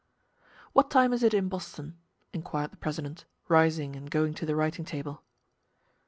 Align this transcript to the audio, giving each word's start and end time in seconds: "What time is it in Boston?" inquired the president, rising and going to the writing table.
"What 0.73 0.89
time 0.89 1.13
is 1.13 1.21
it 1.21 1.31
in 1.31 1.47
Boston?" 1.47 1.99
inquired 2.33 2.71
the 2.71 2.77
president, 2.77 3.25
rising 3.47 3.95
and 3.95 4.09
going 4.09 4.33
to 4.33 4.47
the 4.47 4.55
writing 4.55 4.83
table. 4.83 5.21